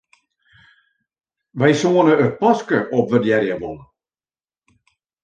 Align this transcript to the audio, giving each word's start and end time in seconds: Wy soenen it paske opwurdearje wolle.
Wy 1.59 1.71
soenen 1.79 2.21
it 2.25 2.37
paske 2.41 2.77
opwurdearje 2.97 3.55
wolle. 3.61 3.85